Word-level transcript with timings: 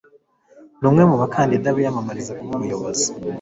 Ni 0.79 0.85
umwe 0.89 1.03
mu 1.09 1.15
bakandida 1.21 1.67
biyamamariza 1.77 2.31
kuba 2.37 2.53
umuyobozi. 2.57 3.07